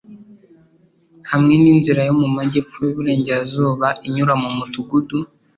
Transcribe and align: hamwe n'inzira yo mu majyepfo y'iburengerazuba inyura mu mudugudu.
hamwe 1.31 1.53
n'inzira 1.61 2.01
yo 2.07 2.13
mu 2.21 2.27
majyepfo 2.37 2.77
y'iburengerazuba 2.85 3.87
inyura 4.07 4.33
mu 4.41 4.49
mudugudu. 4.57 5.17